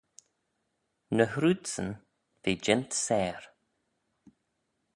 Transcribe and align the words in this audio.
Ny 1.15 1.25
hrooidsyn 1.31 1.89
ve 2.43 2.51
jeant 2.63 2.91
seyr. 3.05 3.41